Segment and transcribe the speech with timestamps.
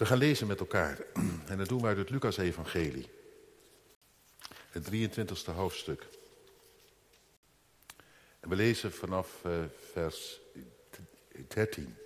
[0.00, 0.98] We gaan lezen met elkaar.
[1.46, 3.10] En dat doen we uit het Lucas-evangelie.
[4.70, 6.06] Het 23e hoofdstuk.
[8.40, 9.52] En we lezen vanaf uh,
[9.92, 10.40] vers
[11.48, 11.96] 13.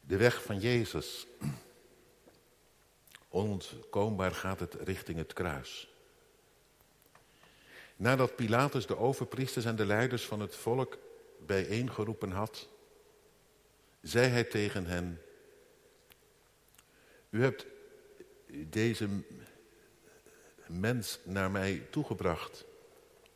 [0.00, 1.26] De weg van Jezus.
[3.28, 5.88] Onontkoombaar gaat het richting het kruis.
[7.96, 10.98] Nadat Pilatus de overpriesters en de leiders van het volk
[11.46, 12.70] bijeengeroepen had,
[14.02, 15.20] zei hij tegen hen,
[17.30, 17.66] u hebt
[18.68, 19.08] deze
[20.66, 22.64] mens naar mij toegebracht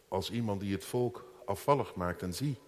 [0.09, 2.59] als iemand die het volk afvallig maakt en zie.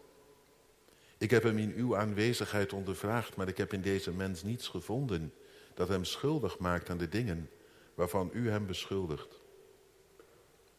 [1.19, 5.35] Ik heb hem in uw aanwezigheid ondervraagd, maar ik heb in deze mens niets gevonden
[5.75, 7.51] dat hem schuldig maakt aan de dingen
[7.95, 9.41] waarvan u hem beschuldigt.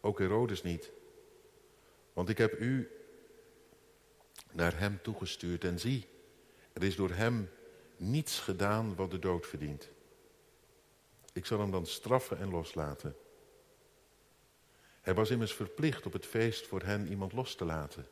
[0.02, 0.92] Ook Herodes niet.
[2.14, 2.90] Want ik heb u
[4.52, 6.08] naar hem toegestuurd en zie,
[6.80, 7.50] er is door hem
[7.98, 9.90] niets gedaan wat de dood verdient.
[11.34, 13.16] Ik zal hem dan straffen en loslaten.
[15.02, 18.08] Hij was immers verplicht op het feest voor hen iemand los te laten.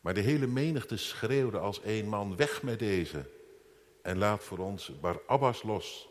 [0.00, 3.30] Maar de hele menigte schreeuwde als één man, weg met deze
[4.02, 6.08] en laat voor ons Barabbas los.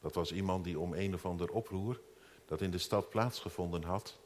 [0.00, 2.00] Dat was iemand die om een of ander oproer
[2.46, 4.18] dat in de stad plaatsgevonden had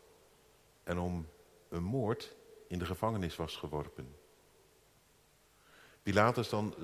[0.82, 1.28] en om
[1.68, 4.17] een moord in de gevangenis was geworpen.
[6.08, 6.74] Pilatus dan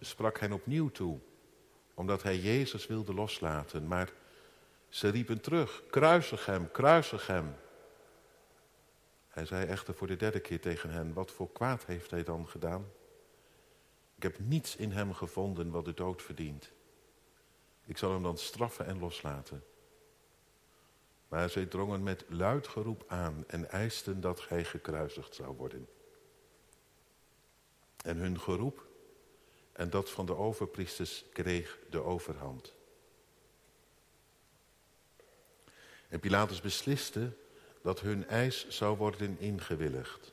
[0.00, 1.18] sprak hen opnieuw toe,
[1.94, 3.86] omdat hij Jezus wilde loslaten.
[3.86, 4.12] Maar
[4.88, 7.54] ze riepen terug, kruisig hem, kruisig hem.
[9.28, 12.48] Hij zei echter voor de derde keer tegen hen, wat voor kwaad heeft hij dan
[12.48, 12.86] gedaan?
[14.16, 16.72] Ik heb niets in hem gevonden wat de dood verdient.
[17.84, 19.64] Ik zal hem dan straffen en loslaten.
[21.28, 25.88] Maar zij drongen met luid geroep aan en eisten dat hij gekruisigd zou worden.
[28.04, 28.86] En hun geroep
[29.72, 32.74] en dat van de overpriesters kreeg de overhand.
[36.08, 37.32] En Pilatus besliste
[37.82, 40.32] dat hun eis zou worden ingewilligd.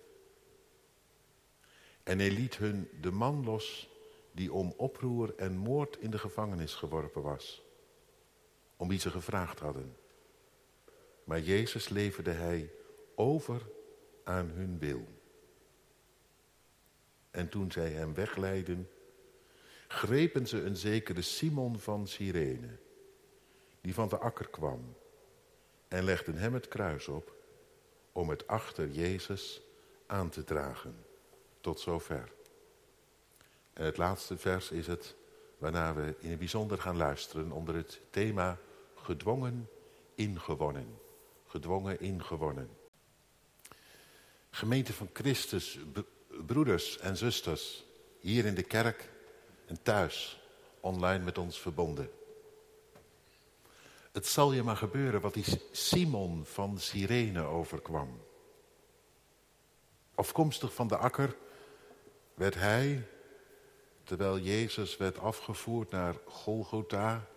[2.03, 3.89] En hij liet hun de man los
[4.31, 7.63] die om oproer en moord in de gevangenis geworpen was,
[8.75, 9.95] om wie ze gevraagd hadden.
[11.23, 12.71] Maar Jezus leverde hij
[13.15, 13.61] over
[14.23, 15.20] aan hun wil.
[17.31, 18.89] En toen zij hem wegleidden,
[19.87, 22.77] grepen ze een zekere Simon van Cyrene,
[23.81, 24.95] die van de akker kwam,
[25.87, 27.35] en legden hem het kruis op
[28.11, 29.61] om het achter Jezus
[30.05, 31.05] aan te dragen.
[31.61, 32.31] Tot zover.
[33.73, 35.15] En het laatste vers is het
[35.57, 38.59] waarna we in het bijzonder gaan luisteren onder het thema
[38.95, 39.69] gedwongen
[40.15, 40.99] ingewonnen.
[41.47, 42.69] Gedwongen ingewonnen.
[44.49, 45.79] Gemeente van Christus,
[46.45, 47.83] broeders en zusters,
[48.19, 49.09] hier in de kerk
[49.65, 50.41] en thuis,
[50.79, 52.11] online met ons verbonden.
[54.11, 58.21] Het zal je maar gebeuren wat die Simon van Cyrene overkwam.
[60.15, 61.35] Afkomstig van de akker
[62.33, 63.07] werd hij,
[64.03, 67.27] terwijl Jezus werd afgevoerd naar Golgotha,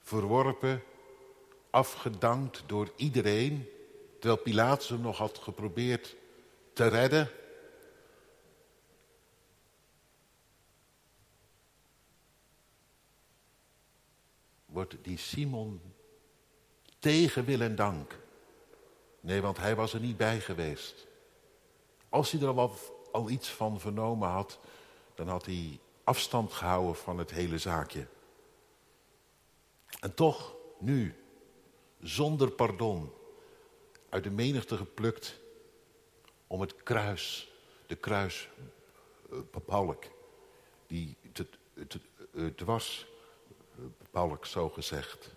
[0.00, 0.82] verworpen,
[1.70, 3.68] afgedankt door iedereen,
[4.18, 6.16] terwijl Pilatus hem nog had geprobeerd
[6.72, 7.30] te redden.
[14.66, 15.80] Wordt die Simon
[16.98, 18.18] tegen wil en dank.
[19.20, 21.06] Nee, want hij was er niet bij geweest.
[22.08, 22.74] Als hij er al,
[23.12, 24.58] al iets van vernomen had,
[25.14, 28.06] dan had hij afstand gehouden van het hele zaakje.
[30.00, 31.14] En toch, nu,
[32.00, 33.12] zonder pardon,
[34.08, 35.40] uit de menigte geplukt,
[36.52, 37.52] om het kruis,
[37.86, 40.04] de kruisbalk,
[40.86, 41.16] die
[42.34, 45.30] het dwarsbalk zo gezegd,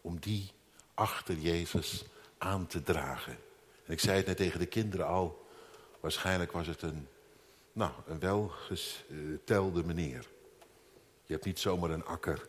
[0.00, 0.50] om die
[0.94, 2.04] achter Jezus
[2.38, 3.36] aan te dragen.
[3.84, 5.46] En ik zei het net tegen de kinderen al,
[6.00, 7.08] waarschijnlijk was het een,
[7.72, 10.28] nou, een welgestelde meneer.
[11.24, 12.48] Je hebt niet zomaar een akker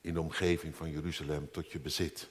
[0.00, 2.28] in de omgeving van Jeruzalem tot je bezit.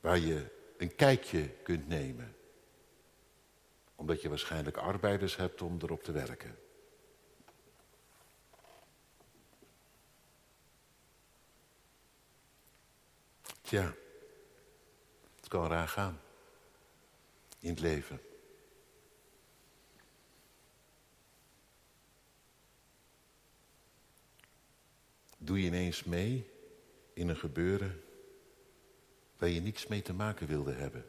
[0.00, 2.36] Waar je een kijkje kunt nemen.
[3.94, 6.58] Omdat je waarschijnlijk arbeiders hebt om erop te werken.
[13.60, 13.94] Tja,
[15.36, 16.20] het kan raar gaan
[17.58, 18.20] in het leven.
[25.38, 26.50] Doe je ineens mee
[27.12, 28.07] in een gebeuren
[29.38, 31.04] waar je niets mee te maken wilde hebben.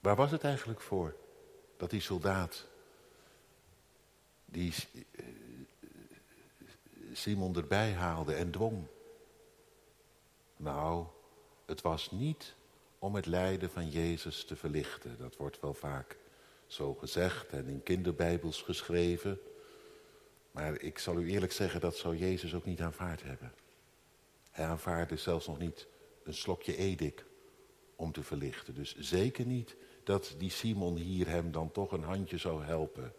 [0.00, 1.16] Waar was het eigenlijk voor
[1.76, 2.66] dat die soldaat,
[4.44, 5.24] die eh,
[7.12, 8.86] Simon erbij haalde en dwong?
[10.56, 11.06] Nou,
[11.64, 12.54] het was niet
[12.98, 15.18] om het lijden van Jezus te verlichten.
[15.18, 16.16] Dat wordt wel vaak
[16.66, 19.40] zo gezegd en in kinderbijbels geschreven.
[20.56, 23.54] Maar ik zal u eerlijk zeggen, dat zou Jezus ook niet aanvaard hebben.
[24.50, 25.86] Hij aanvaarde zelfs nog niet
[26.24, 27.24] een slokje edik
[27.96, 28.74] om te verlichten.
[28.74, 33.14] Dus zeker niet dat die Simon hier hem dan toch een handje zou helpen.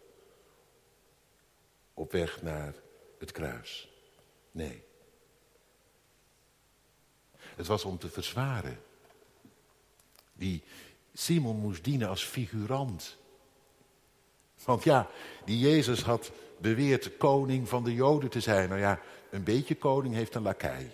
[1.94, 2.76] Op weg naar
[3.20, 3.90] het kruis.
[4.52, 4.84] Nee.
[7.38, 8.80] Het was om te verzwaren.
[10.34, 10.64] Die
[11.14, 13.18] Simon moest dienen als figurant.
[14.66, 15.10] Want ja,
[15.46, 18.70] die Jezus had beweerd koning van de Joden te zijn.
[18.70, 19.00] Nou ja,
[19.30, 20.92] een beetje koning heeft een lakij.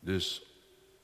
[0.00, 0.46] Dus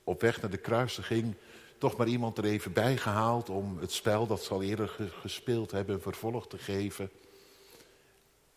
[0.04, 1.34] op weg naar de kruisiging
[1.78, 4.88] toch maar iemand er even bij gehaald om het spel dat ze al eerder
[5.20, 7.10] gespeeld hebben vervolg te geven.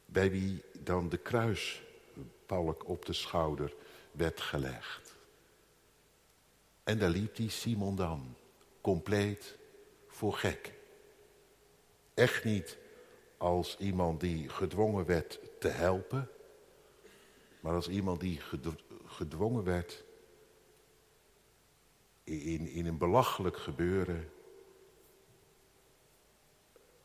[0.05, 3.73] Bij wie dan de kruispalk op de schouder
[4.11, 5.15] werd gelegd.
[6.83, 8.35] En daar liep die Simon dan,
[8.81, 9.57] compleet
[10.07, 10.78] voor gek.
[12.19, 12.77] Echt niet
[13.37, 16.29] als iemand die gedwongen werd te helpen,
[17.59, 18.39] maar als iemand die
[19.05, 20.03] gedwongen werd
[22.23, 24.31] in, in een belachelijk gebeuren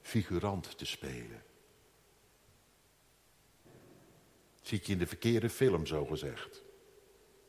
[0.00, 1.42] figurant te spelen.
[4.62, 6.62] Ziet je in de verkeerde film, zo gezegd.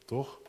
[0.06, 0.42] Toch?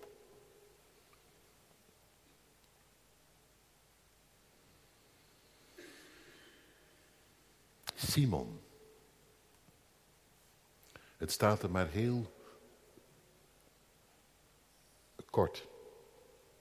[7.97, 8.61] Simon.
[11.17, 12.33] Het staat er maar heel
[15.31, 15.67] kort.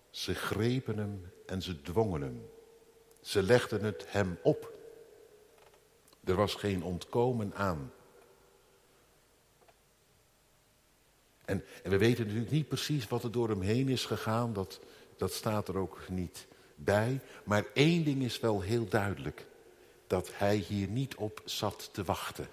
[0.09, 2.49] Ze grepen hem en ze dwongen hem.
[3.21, 4.73] Ze legden het hem op.
[6.23, 7.91] Er was geen ontkomen aan.
[11.45, 14.53] En, en, we weten natuurlijk niet precies wat er door hem heen is gegaan.
[14.53, 14.79] Dat,
[15.17, 17.21] dat staat er ook niet bij.
[17.43, 19.45] Maar één ding is wel heel duidelijk.
[20.07, 22.49] Dat hij hier niet op zat te wachten.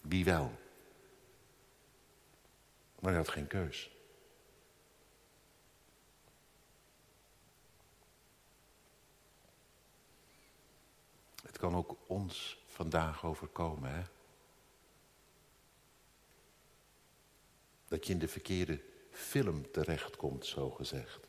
[0.00, 0.50] Wie wel?
[3.00, 3.90] Maar hij had geen keus.
[11.42, 14.02] Het kan ook ons vandaag overkomen, hè?
[17.88, 21.26] Dat je in de verkeerde film terechtkomt, zo gezegd.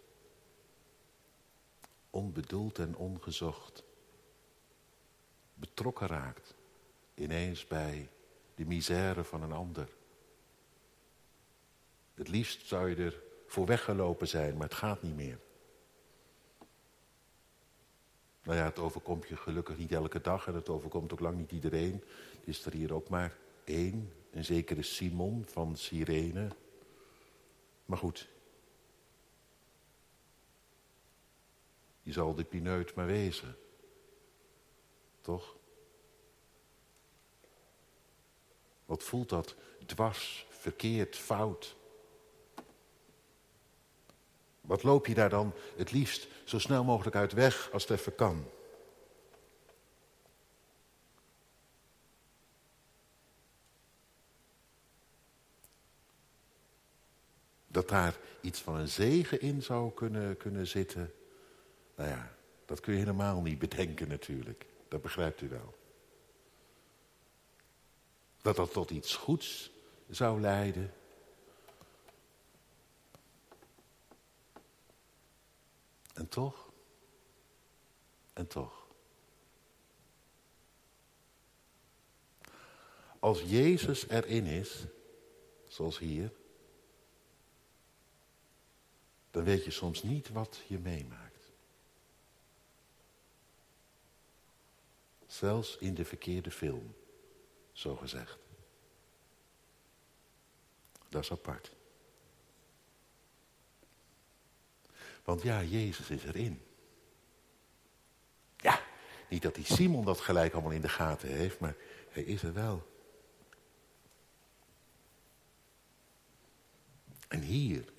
[2.09, 3.83] Onbedoeld en ongezocht.
[5.59, 6.55] Betrokken raakt,
[7.13, 8.09] ineens bij
[8.55, 9.89] de misère van een ander.
[12.13, 15.39] Het liefst zou je er voor weggelopen zijn, maar het gaat niet meer.
[18.43, 21.51] Nou ja, het overkomt je gelukkig niet elke dag en het overkomt ook lang niet
[21.51, 22.03] iedereen.
[22.43, 26.47] Is er hier ook maar één, een zekere Simon van Cyrene.
[27.85, 28.29] Maar goed,
[32.03, 33.55] die zal de pineut maar wezen.
[35.27, 35.55] Toch?
[38.85, 39.55] Wat voelt dat?
[39.85, 41.75] Dwars, verkeerd, fout.
[44.61, 48.15] Wat loop je daar dan het liefst zo snel mogelijk uit weg als het even
[48.15, 48.45] kan?
[57.67, 61.13] Dat daar iets van een zegen in zou kunnen, kunnen zitten.
[61.95, 64.65] Nou ja, dat kun je helemaal niet bedenken natuurlijk.
[64.87, 65.75] Dat begrijpt u wel.
[68.41, 69.71] Dat dat tot iets goeds
[70.09, 70.93] zou leiden.
[76.13, 76.69] En toch?
[78.33, 78.87] En toch?
[83.19, 84.85] Als Jezus erin is,
[85.67, 86.31] zoals hier,
[89.31, 91.26] dan weet je soms niet wat je meemaakt.
[95.37, 96.95] Zelfs in de verkeerde film,
[97.71, 98.37] zo gezegd.
[101.09, 101.71] Dat is apart.
[105.23, 106.61] Want ja, Jezus is erin.
[108.57, 108.81] Ja,
[109.29, 111.75] niet dat die Simon dat gelijk allemaal in de gaten heeft, maar
[112.09, 112.87] hij is er wel.
[117.27, 117.93] En hier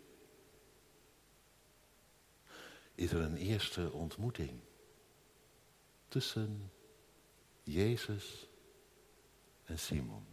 [2.95, 4.61] is er een eerste ontmoeting
[6.09, 6.71] tussen
[7.69, 8.49] Jezus
[9.65, 10.27] en Simon.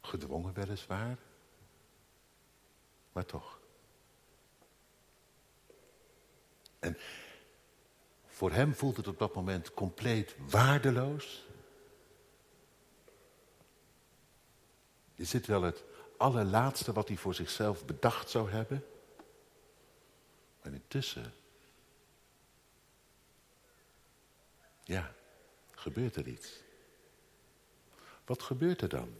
[0.00, 1.18] Gedwongen weliswaar,
[3.12, 3.60] maar toch.
[6.78, 6.98] En
[8.26, 11.46] voor hem voelt het op dat moment compleet waardeloos.
[15.22, 15.84] Is dit wel het
[16.16, 18.84] allerlaatste wat hij voor zichzelf bedacht zou hebben?
[20.62, 21.34] Maar intussen,
[24.84, 25.14] ja,
[25.70, 26.62] gebeurt er iets.
[28.24, 29.14] Wat gebeurt er dan?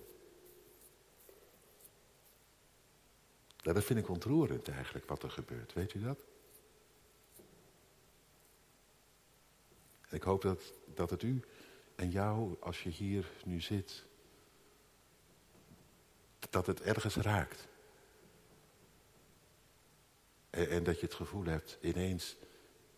[3.62, 5.72] Nou, dat vind ik ontroerend eigenlijk wat er gebeurt.
[5.72, 6.18] Weet u dat?
[10.08, 11.42] ik hoop dat, dat het u
[11.94, 14.04] en jou, als je hier nu zit,
[16.50, 17.68] dat het ergens raakt.
[20.50, 22.36] En, en, dat je het gevoel hebt ineens,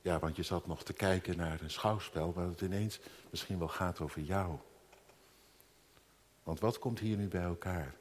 [0.02, 3.68] ja, want je zat nog te kijken naar een schouwspel, waar het ineens misschien wel
[3.68, 4.58] gaat over jou.
[6.42, 7.94] Want wat komt hier nu bij elkaar?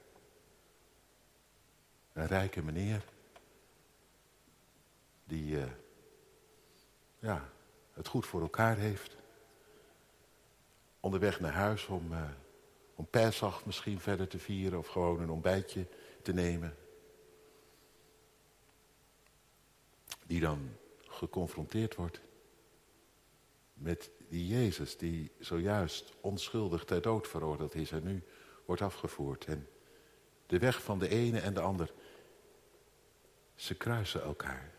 [2.14, 3.04] Een rijke meneer,
[5.24, 5.66] die, uh,
[7.20, 7.50] ja,
[7.94, 9.16] het goed voor elkaar heeft.
[11.00, 12.30] Onderweg naar huis om, uh,
[12.96, 15.88] om Pesach misschien verder te vieren of gewoon een ontbijtje
[16.22, 16.76] te nemen.
[20.26, 20.70] Die dan
[21.00, 22.22] geconfronteerd wordt
[23.74, 28.24] met die Jezus die zojuist onschuldig ter dood veroordeeld is en nu
[28.66, 29.46] wordt afgevoerd.
[29.46, 29.68] En
[30.46, 31.94] de weg van de ene en de ander,
[33.56, 34.72] ze kruisen elkaar.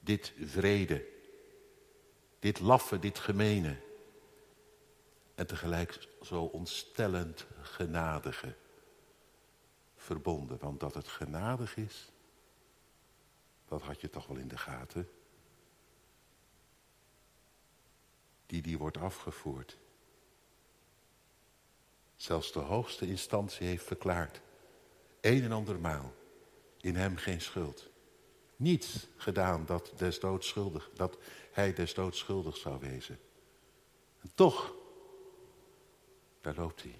[0.00, 1.06] Dit vrede.
[2.38, 3.76] Dit laffe, dit gemene.
[5.34, 8.54] En tegelijk zo ontstellend genadige
[9.96, 10.58] verbonden.
[10.58, 12.12] Want dat het genadig is,
[13.68, 15.08] dat had je toch wel in de gaten.
[18.48, 19.78] Die die wordt afgevoerd.
[22.16, 24.40] Zelfs de hoogste instantie heeft verklaard.
[25.20, 26.14] Een en ander maal.
[26.80, 27.90] In hem geen schuld.
[28.56, 31.18] Niets gedaan dat, des schuldig, dat
[31.52, 33.18] hij des doods schuldig zou wezen.
[34.20, 34.74] En toch,
[36.40, 36.98] daar loopt hij.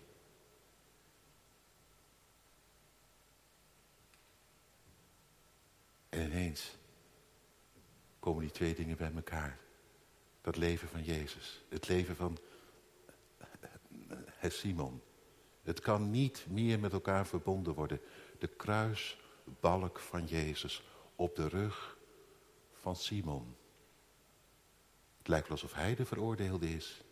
[6.08, 6.76] En ineens
[8.18, 9.58] komen die twee dingen bij elkaar.
[10.40, 11.64] Dat leven van Jezus.
[11.68, 12.38] Het leven van
[14.42, 15.02] Simon.
[15.62, 18.00] Het kan niet meer met elkaar verbonden worden.
[18.38, 20.82] De kruisbalk van Jezus
[21.16, 21.96] op de rug
[22.74, 23.56] van Simon.
[25.18, 27.02] Het lijkt alsof hij de veroordeelde is.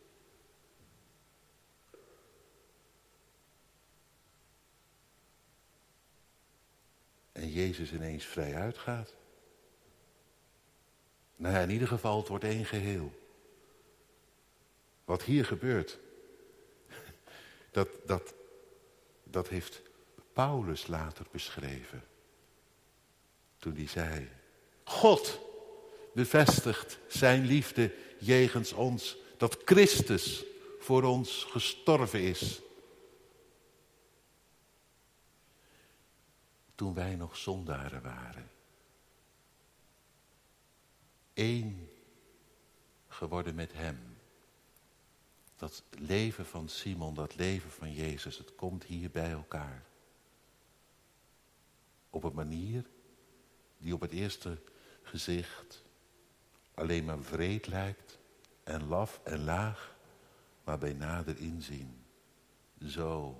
[7.37, 9.15] en Jezus ineens vrij uitgaat.
[11.37, 13.13] Nou ja, in ieder geval, het wordt één geheel.
[15.05, 15.99] Wat hier gebeurt,
[17.71, 18.35] dat, dat,
[19.25, 19.83] dat heeft
[20.33, 22.05] Paulus later beschreven.
[23.59, 24.29] Toen hij zei,
[24.85, 25.41] God
[26.15, 30.45] bevestigt zijn liefde jegens ons, dat Christus
[30.79, 32.61] voor ons gestorven is.
[36.77, 38.51] toen wij nog zondaren waren.
[41.37, 41.89] Eén
[43.09, 44.17] geworden met Hem.
[45.57, 49.85] Dat leven van Simon, dat leven van Jezus, het komt hier bij elkaar.
[52.11, 52.85] Op een manier
[53.79, 54.59] die op het eerste
[55.03, 55.83] gezicht
[56.75, 58.19] alleen maar vreed lijkt
[58.65, 59.97] en laf en laag,
[60.65, 62.05] maar bij nader inzien
[62.87, 63.37] zo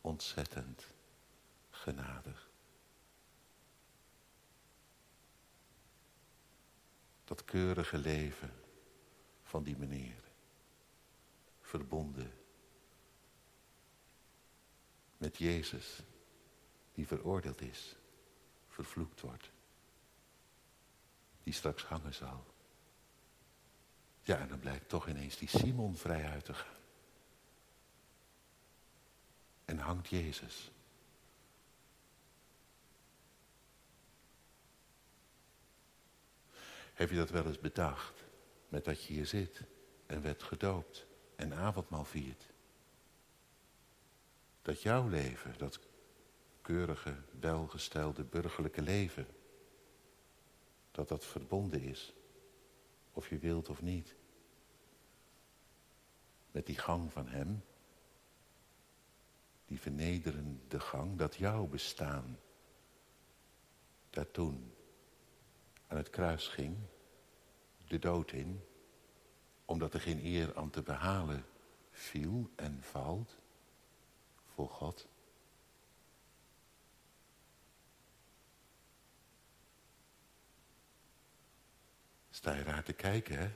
[0.00, 0.84] ontzettend
[1.70, 2.53] genadig.
[7.24, 8.52] Dat keurige leven
[9.42, 10.22] van die meneer.
[11.60, 12.32] Verbonden
[15.16, 16.02] met Jezus,
[16.92, 17.96] die veroordeeld is,
[18.68, 19.50] vervloekt wordt.
[21.42, 22.44] Die straks hangen zal.
[24.22, 26.76] Ja, en dan blijkt toch ineens die Simon vrij uit te gaan.
[29.64, 30.70] En hangt Jezus
[36.94, 38.24] Heb je dat wel eens bedacht?
[38.68, 39.62] Met dat je hier zit
[40.06, 42.46] en werd gedoopt en avondmaal viert.
[44.62, 45.78] Dat jouw leven, dat
[46.62, 49.26] keurige, welgestelde burgerlijke leven,
[50.90, 52.12] dat dat verbonden is
[53.12, 54.14] Of je wilt of niet.
[56.50, 57.64] Met die gang van hem.
[59.66, 62.38] Die vernederende gang, dat jouw bestaan.
[64.10, 64.73] Daar toen
[65.96, 66.76] het kruis ging.
[67.86, 68.64] De dood in.
[69.64, 71.44] Omdat er geen eer aan te behalen
[71.90, 73.36] viel en valt.
[74.54, 75.08] Voor God.
[82.30, 83.50] Sta je raar te kijken, hè?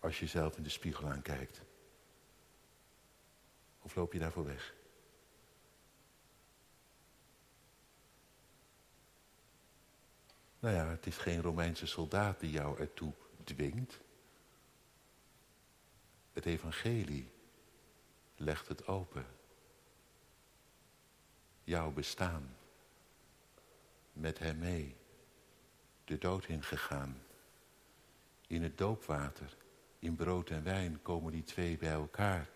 [0.00, 1.62] Als je zelf in de spiegel aankijkt.
[3.82, 4.77] Of loop je daarvoor weg?
[10.60, 13.12] Nou ja, het is geen Romeinse soldaat die jou ertoe
[13.44, 14.00] dwingt.
[16.32, 17.30] Het evangelie
[18.36, 19.26] legt het open.
[21.64, 22.56] Jouw bestaan.
[24.12, 24.96] Met hem mee.
[26.04, 27.22] De dood ingegaan.
[28.46, 29.56] In het doopwater,
[29.98, 32.48] in brood en wijn komen die twee bij elkaar.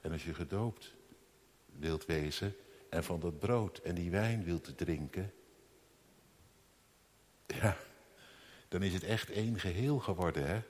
[0.00, 0.94] En als je gedoopt
[1.66, 2.56] wilt wezen
[2.90, 5.32] en van dat brood en die wijn wilt drinken,
[7.56, 7.76] ja,
[8.68, 10.62] dan is het echt één geheel geworden, hè?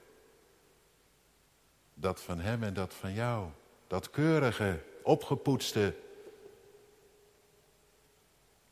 [1.94, 3.48] Dat van hem en dat van jou.
[3.86, 5.94] Dat keurige, opgepoetste.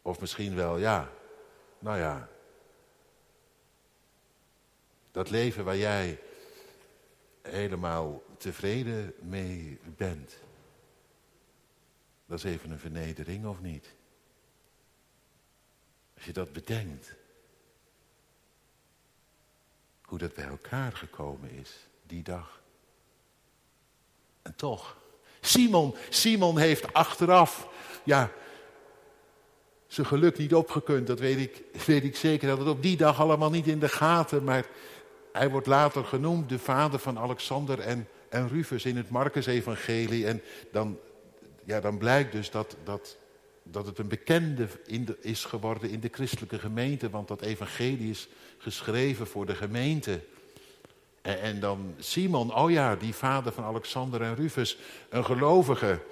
[0.03, 1.11] Of misschien wel, ja,
[1.79, 2.29] nou ja,
[5.11, 6.19] dat leven waar jij
[7.43, 10.37] helemaal tevreden mee bent.
[12.27, 13.95] Dat is even een vernedering of niet?
[16.15, 17.15] Als je dat bedenkt.
[20.07, 22.61] Hoe dat bij elkaar gekomen is, die dag.
[24.43, 24.97] En toch,
[25.41, 27.69] Simon, Simon heeft achteraf,
[28.05, 28.31] ja,
[29.87, 31.07] zijn geluk niet opgekund.
[31.07, 32.49] Dat weet ik, weet ik zeker.
[32.49, 34.45] Dat het op die dag allemaal niet in de gaten.
[34.45, 34.67] Maar
[35.33, 40.27] hij wordt later genoemd de vader van Alexander en, en Rufus in het Marcus-evangelie.
[40.27, 40.43] En
[40.73, 40.99] dan,
[41.65, 43.17] ja, dan blijkt dus dat, dat,
[43.71, 47.11] dat het een bekende in is geworden in de christelijke gemeente.
[47.11, 50.21] Want dat evangelie is geschreven voor de gemeente.
[51.23, 56.03] En, en dan Simon, oh ja, die vader van Alexander en Rufus, een gelovige.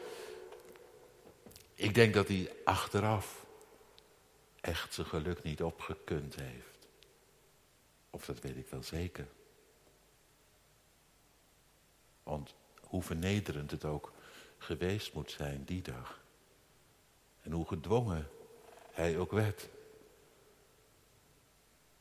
[1.74, 3.44] Ik denk dat hij achteraf
[4.60, 6.88] echt zijn geluk niet opgekund heeft.
[8.10, 9.26] Of dat weet ik wel zeker.
[12.22, 14.12] Want hoe vernederend het ook
[14.58, 16.23] geweest moet zijn die dag.
[17.64, 18.28] Hoe gedwongen
[18.90, 19.68] hij ook werd.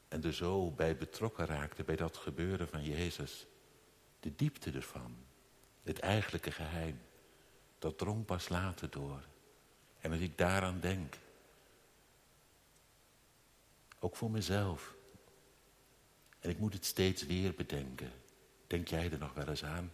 [0.07, 3.45] En er zo bij betrokken raakte bij dat gebeuren van Jezus.
[4.19, 5.15] De diepte ervan.
[5.83, 7.01] Het eigenlijke geheim.
[7.79, 9.25] Dat drong pas later door.
[9.99, 11.17] En als ik daaraan denk.
[13.99, 14.93] Ook voor mezelf.
[16.39, 18.11] En ik moet het steeds weer bedenken.
[18.67, 19.91] Denk jij er nog wel eens aan?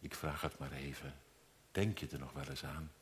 [0.00, 1.14] Ik vraag het maar even.
[1.72, 2.92] Denk je er nog wel eens aan?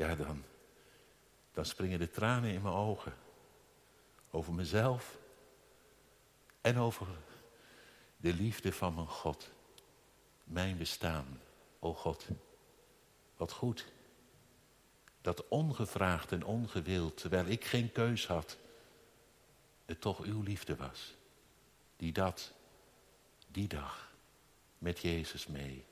[0.00, 0.44] Ja, dan,
[1.52, 3.14] dan springen de tranen in mijn ogen.
[4.30, 5.18] Over mezelf
[6.60, 7.06] en over
[8.16, 9.50] de liefde van mijn God.
[10.44, 11.40] Mijn bestaan,
[11.78, 12.26] o God.
[13.36, 13.92] Wat goed
[15.20, 18.58] dat ongevraagd en ongewild, terwijl ik geen keus had,
[19.84, 21.14] het toch uw liefde was.
[21.96, 22.52] Die dat,
[23.46, 24.12] die dag,
[24.78, 25.84] met Jezus mee,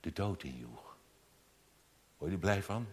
[0.00, 0.96] de dood injoeg.
[2.16, 2.86] Word je er blij van?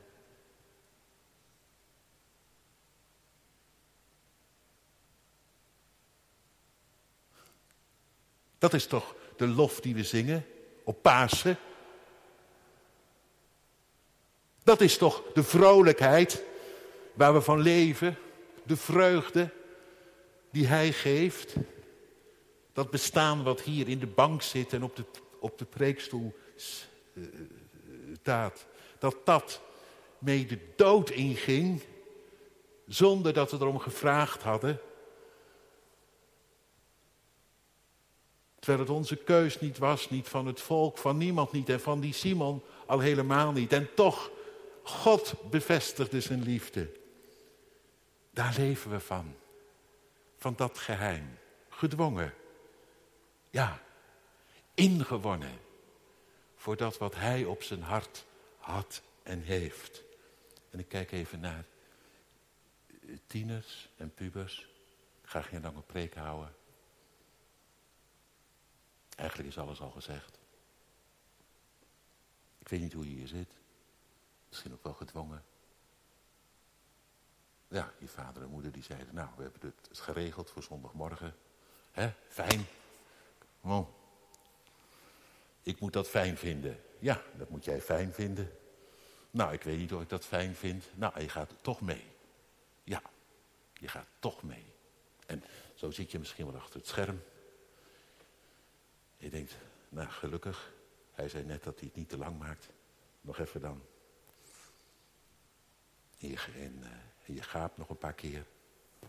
[8.66, 10.46] Dat is toch de lof die we zingen
[10.84, 11.58] op Pasen?
[14.64, 16.44] Dat is toch de vrolijkheid
[17.14, 18.18] waar we van leven,
[18.64, 19.50] de vreugde
[20.52, 21.54] die Hij geeft.
[22.74, 25.06] Dat bestaan wat hier in de bank zit en op de,
[25.40, 26.36] op de preekstoel
[27.14, 27.24] eh,
[28.14, 28.66] staat.
[29.00, 29.62] Dat dat
[30.20, 31.82] mee de dood inging,
[32.88, 34.80] zonder dat we erom gevraagd hadden.
[38.66, 42.00] Terwijl het onze keus niet was, niet van het volk, van niemand niet en van
[42.00, 43.74] die Simon al helemaal niet.
[43.74, 44.32] En toch
[44.84, 46.92] God bevestigde zijn liefde.
[48.32, 49.36] Daar leven we van.
[50.38, 51.38] Van dat geheim.
[51.70, 52.34] Gedwongen.
[53.50, 53.82] Ja,
[54.74, 55.60] ingewonnen.
[56.56, 58.26] Voor dat wat hij op zijn hart
[58.58, 60.04] had en heeft.
[60.70, 61.66] En ik kijk even naar
[63.28, 64.68] tieners en pubers.
[65.24, 66.56] Ik ga geen lange preek houden.
[69.16, 70.40] Eigenlijk is alles al gezegd.
[72.60, 73.58] Ik weet niet hoe je hier zit.
[74.50, 75.44] Misschien ook wel gedwongen.
[77.68, 81.36] Ja, je vader en moeder die zeiden, nou, we hebben het geregeld voor zondagmorgen.
[81.92, 82.66] Hè, fijn.
[83.62, 83.88] Oh.
[85.62, 86.82] Ik moet dat fijn vinden.
[87.00, 88.52] Ja, dat moet jij fijn vinden.
[89.32, 90.86] Nou, ik weet niet of ik dat fijn vind.
[90.94, 92.04] Nou, je gaat toch mee.
[92.84, 93.02] Ja,
[93.74, 94.66] je gaat toch mee.
[95.26, 97.24] En zo zit je misschien wel achter het scherm.
[99.26, 99.56] Je denkt,
[99.90, 100.74] nou gelukkig.
[101.12, 102.70] Hij zei net dat hij het niet te lang maakt.
[103.22, 103.82] Nog even dan.
[106.20, 108.46] En je, je gaapt nog een paar keer.
[109.00, 109.08] We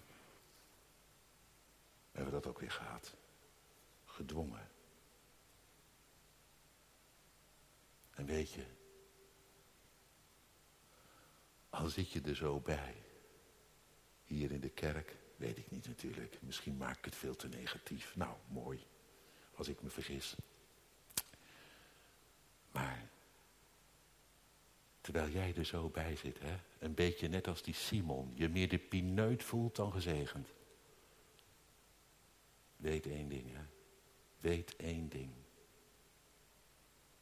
[2.13, 3.15] hebben dat ook weer gehad.
[4.05, 4.69] Gedwongen.
[8.15, 8.65] En weet je,
[11.71, 12.95] al zit je er zo bij,
[14.25, 16.43] hier in de kerk, weet ik niet natuurlijk.
[16.43, 18.17] Misschien maak ik het veel te negatief.
[18.17, 18.87] Nou, mooi,
[19.57, 20.37] als ik me vergis.
[22.73, 23.09] Maar,
[25.01, 28.69] terwijl jij er zo bij zit, hè, een beetje net als die Simon, je meer
[28.69, 30.49] de pineut voelt dan gezegend.
[32.77, 33.63] Weet één ding, hè.
[34.41, 35.33] Weet één ding.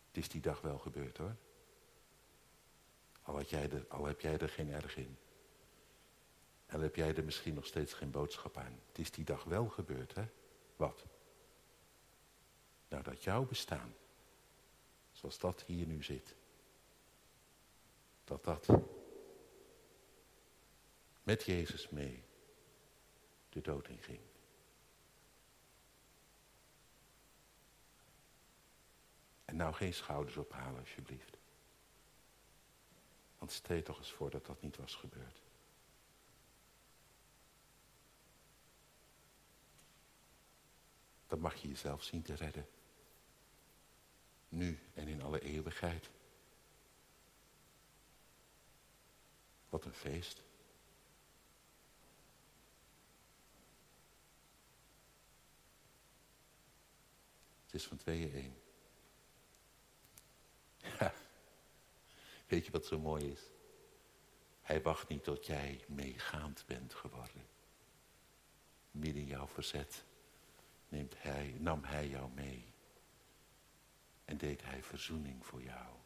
[0.06, 1.36] Het is die dag wel gebeurd, hoor.
[3.22, 5.16] Al, had jij er, al heb jij er geen erg in.
[6.66, 8.78] En heb jij er misschien nog steeds geen boodschap aan.
[8.88, 10.24] Het is die dag wel gebeurd, hè?
[10.76, 11.04] Wat?
[12.94, 13.94] Nou, dat jouw bestaan,
[15.12, 16.34] zoals dat hier nu zit,
[18.24, 18.68] dat dat
[21.22, 22.24] met Jezus mee
[23.48, 24.20] de dood inging.
[29.44, 31.38] En nou geen schouders ophalen, alsjeblieft.
[33.38, 35.42] Want stel toch eens voor dat dat niet was gebeurd.
[41.26, 42.73] Dan mag je jezelf zien te redden.
[44.54, 46.10] Nu en in alle eeuwigheid.
[49.68, 50.42] Wat een feest.
[57.64, 58.56] Het is van tweeën één.
[62.46, 63.40] Weet je wat zo mooi is?
[64.62, 67.46] Hij wacht niet tot jij meegaand bent geworden.
[68.90, 70.04] Midden jouw verzet
[70.88, 72.73] neemt hij, nam hij jou mee.
[74.24, 75.96] En deed hij verzoening voor jou.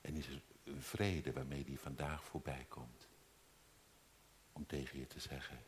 [0.00, 3.08] En is er een vrede waarmee die vandaag voorbij komt.
[4.52, 5.58] Om tegen je te zeggen.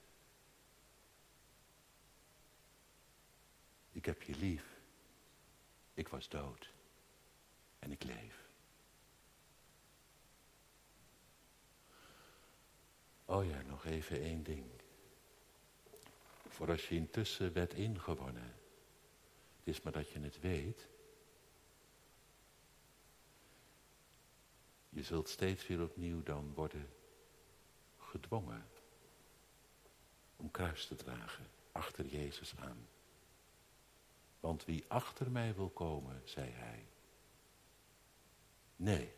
[3.92, 4.64] Ik heb je lief.
[5.94, 6.72] Ik was dood.
[7.78, 8.46] En ik leef.
[13.24, 14.66] Oh ja, nog even één ding.
[16.48, 18.57] Voor als je intussen werd ingewonnen.
[19.68, 20.88] Is maar dat je het weet.
[24.88, 26.88] Je zult steeds weer opnieuw dan worden
[27.98, 28.66] gedwongen
[30.36, 32.88] om kruis te dragen achter Jezus aan.
[34.40, 36.86] Want wie achter mij wil komen, zei hij.
[38.76, 39.14] Nee,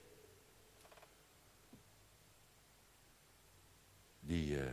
[4.21, 4.73] die uh,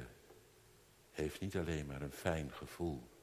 [1.12, 3.17] heeft niet alleen maar een fijn gevoel.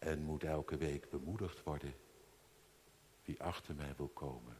[0.00, 1.94] En moet elke week bemoedigd worden.
[3.24, 4.56] Wie achter mij wil komen,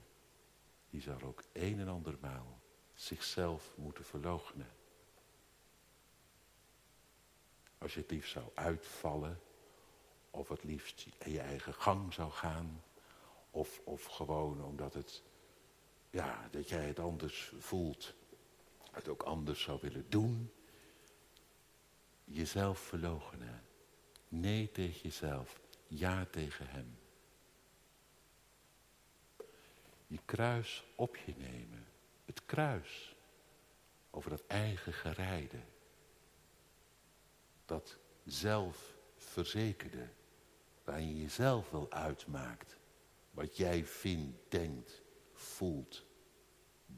[0.91, 2.61] die zal ook een en andermaal
[2.95, 4.73] zichzelf moeten verloochenen.
[7.79, 9.41] Als je het liefst zou uitvallen,
[10.31, 12.83] of het liefst in je eigen gang zou gaan,
[13.51, 15.23] of, of gewoon omdat het,
[16.11, 18.15] ja, dat jij het anders voelt
[18.91, 20.53] het ook anders zou willen doen.
[22.25, 23.63] Jezelf verloochenen.
[24.31, 25.61] Nee tegen jezelf.
[25.87, 26.99] Ja tegen hem.
[30.07, 31.87] Je kruis op je nemen.
[32.25, 33.17] Het kruis.
[34.11, 35.61] Over dat eigen gerijde.
[37.65, 40.09] Dat zelfverzekerde.
[40.85, 42.77] Waar je jezelf wel uitmaakt.
[43.31, 46.05] Wat jij vindt, denkt, voelt,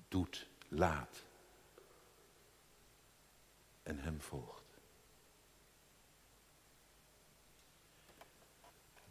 [0.09, 1.25] doet, laat
[3.83, 4.62] en hem volgt.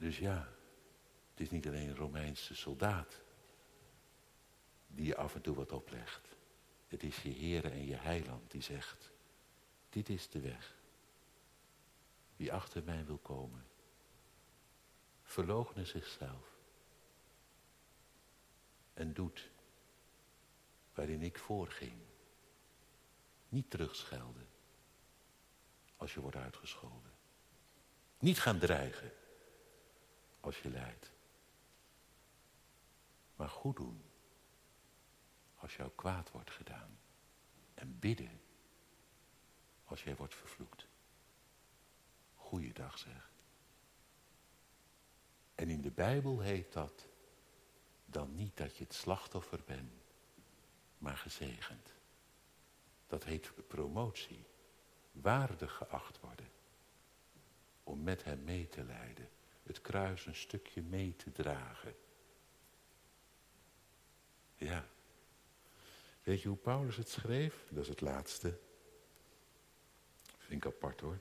[0.01, 0.47] Dus ja,
[1.29, 3.21] het is niet alleen een Romeinse soldaat
[4.87, 6.27] die je af en toe wat oplegt.
[6.87, 9.11] Het is je Heer en je Heiland die zegt,
[9.89, 10.75] dit is de weg.
[12.35, 13.65] Wie achter mij wil komen,
[15.23, 16.57] verloochene zichzelf
[18.93, 19.49] en doet
[20.93, 22.01] waarin ik voorging.
[23.49, 24.47] Niet terugschelden
[25.97, 27.11] als je wordt uitgescholden.
[28.19, 29.19] Niet gaan dreigen
[30.41, 31.11] als je lijdt.
[33.35, 34.03] Maar goed doen
[35.55, 36.99] als jou kwaad wordt gedaan.
[37.73, 38.41] En bidden
[39.85, 40.87] als jij wordt vervloekt.
[42.35, 43.31] Goeiedag zeg.
[45.55, 47.07] En in de Bijbel heet dat
[48.05, 49.91] dan niet dat je het slachtoffer bent,
[50.97, 51.93] maar gezegend.
[53.07, 54.45] Dat heet promotie.
[55.11, 56.49] Waardig geacht worden.
[57.83, 59.29] Om met hem mee te leiden.
[59.63, 61.95] Het kruis een stukje mee te dragen.
[64.55, 64.87] Ja.
[66.23, 67.67] Weet je hoe Paulus het schreef?
[67.69, 68.57] Dat is het laatste.
[70.37, 71.17] Vind ik apart hoor.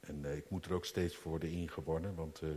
[0.00, 2.50] En eh, ik moet er ook steeds worden ingewonnen, want uh,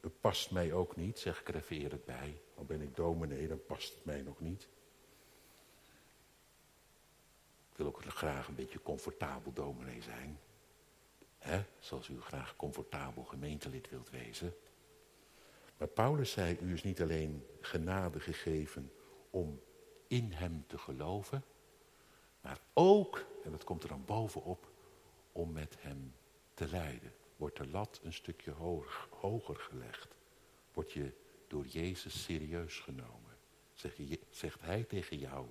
[0.00, 2.40] het past mij ook niet, zeg ik er even eerlijk bij.
[2.54, 4.68] Al ben ik dominee, dan past het mij nog niet.
[7.70, 10.38] Ik wil ook graag een beetje comfortabel dominee zijn.
[11.42, 11.62] Hè?
[11.78, 14.54] Zoals u graag comfortabel gemeentelid wilt wezen.
[15.76, 18.92] Maar Paulus zei, u is niet alleen genade gegeven
[19.30, 19.60] om
[20.06, 21.44] in hem te geloven,
[22.40, 24.70] maar ook, en dat komt er dan bovenop,
[25.32, 26.14] om met hem
[26.54, 27.12] te lijden.
[27.36, 28.50] Wordt de lat een stukje
[29.10, 30.16] hoger gelegd.
[30.72, 31.12] Word je
[31.46, 33.36] door Jezus serieus genomen.
[34.30, 35.46] Zegt hij tegen jou,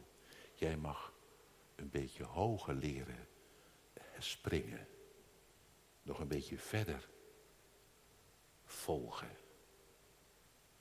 [0.53, 1.13] jij mag
[1.75, 3.27] een beetje hoger leren
[4.19, 4.87] springen.
[6.11, 7.09] Nog een beetje verder
[8.65, 9.37] volgen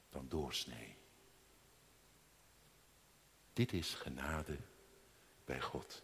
[0.08, 0.96] dan doorsnee.
[3.52, 4.58] Dit is genade
[5.44, 6.02] bij God.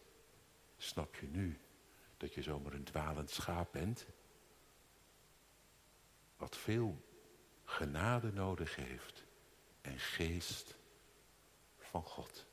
[0.77, 1.59] Snap je nu
[2.17, 4.07] dat je zomaar een dwalend schaap bent?
[6.37, 7.05] Wat veel
[7.65, 9.25] genade nodig heeft
[9.81, 10.77] en geest
[11.79, 12.47] van God.